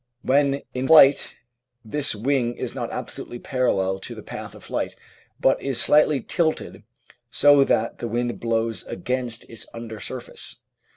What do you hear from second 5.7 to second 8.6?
slightly tilted so that the wind